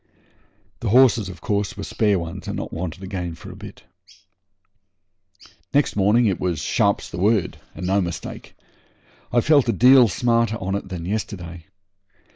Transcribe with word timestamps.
The 0.79 0.89
horses, 0.89 1.29
of 1.29 1.41
course, 1.41 1.77
were 1.77 1.83
spare 1.83 2.17
ones, 2.17 2.47
and 2.47 2.57
not 2.57 2.73
wanted 2.73 3.03
again 3.03 3.35
for 3.35 3.51
a 3.51 3.55
bit. 3.55 3.83
Next 5.75 5.95
morning 5.95 6.25
it 6.25 6.39
was 6.39 6.57
'sharp's 6.59 7.07
the 7.11 7.19
word', 7.19 7.59
and 7.75 7.85
no 7.85 8.01
mistake. 8.01 8.55
I 9.31 9.41
felt 9.41 9.69
a 9.69 9.71
deal 9.71 10.07
smarter 10.07 10.55
on 10.55 10.73
it 10.73 10.89
than 10.89 11.05
yesterday. 11.05 11.67